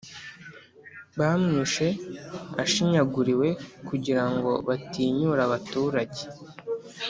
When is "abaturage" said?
5.47-6.23